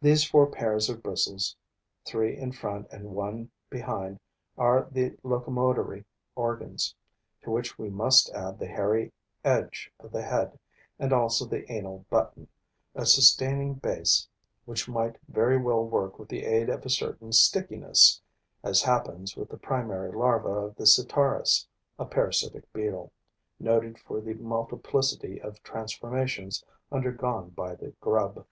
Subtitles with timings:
[0.00, 1.54] These four pairs of bristles,
[2.06, 4.20] three in front and one behind,
[4.56, 6.94] are the locomotory organs,
[7.42, 9.12] to which we must add the hairy
[9.44, 10.58] edge of the head
[10.98, 12.48] and also the anal button,
[12.94, 14.26] a sustaining base
[14.64, 18.22] which might very well work with the aid of a certain stickiness,
[18.62, 21.66] as happens with the primary larva of the Sitaris
[21.98, 23.12] [a Parasitic Beetle
[23.60, 28.46] noted for the multiplicity of transformations undergone by the grub].